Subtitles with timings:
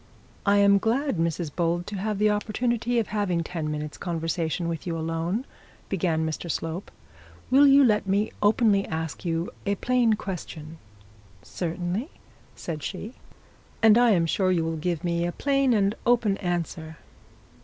[0.47, 4.87] 'I am glad, Mrs Bold, to have the opportunity of having ten minutes' conversation with
[4.87, 5.45] you alone,'
[5.89, 6.89] began Mr Slope.
[7.51, 10.79] 'Will you let me openly ask you a plain question?'
[11.43, 12.09] 'Certainly,'
[12.55, 13.13] said she.
[13.83, 16.97] 'And I am sure you will give me a plain and open answer.'